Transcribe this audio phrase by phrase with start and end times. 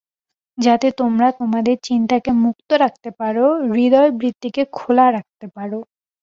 [0.57, 5.79] যাতে তোমরা তোমাদের চিন্তাকে মুক্ত রাখতে পারো, হূদয়বৃত্তিকে খোলা রাখতে পারো।